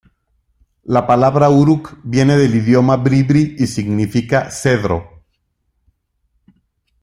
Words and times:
La 0.85 1.05
palabra 1.05 1.51
Uruk 1.51 1.99
viene 2.03 2.35
del 2.35 2.55
idioma 2.55 2.97
bribri 2.97 3.55
y 3.59 3.67
significa 3.67 4.49
cedro. 4.49 5.23